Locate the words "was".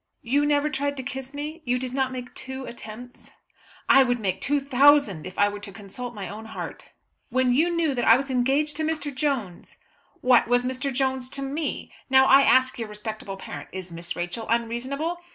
8.17-8.31, 10.47-10.65